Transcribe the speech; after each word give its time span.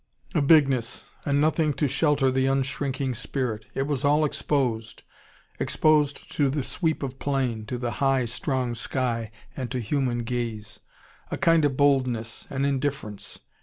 A 0.33 0.41
bigness 0.41 1.05
and 1.27 1.39
nothing 1.39 1.73
to 1.73 1.87
shelter 1.87 2.31
the 2.31 2.47
unshrinking 2.47 3.13
spirit. 3.13 3.67
It 3.75 3.83
was 3.83 4.03
all 4.03 4.25
exposed, 4.25 5.03
exposed 5.59 6.27
to 6.37 6.49
the 6.49 6.63
sweep 6.63 7.03
of 7.03 7.19
plain, 7.19 7.67
to 7.67 7.77
the 7.77 7.91
high, 8.01 8.25
strong 8.25 8.73
sky, 8.73 9.29
and 9.55 9.69
to 9.69 9.79
human 9.79 10.23
gaze. 10.23 10.79
A 11.29 11.37
kind 11.37 11.63
of 11.65 11.77
boldness, 11.77 12.47
an 12.49 12.65
indifference. 12.65 13.41